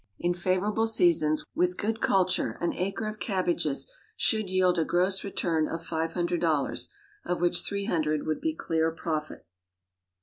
[0.17, 5.67] In favorable seasons, with good culture, an acre of cabbages should yield a gross return
[5.67, 6.89] of five hundred dollars,
[7.23, 9.45] of which three hundred would be clear profit.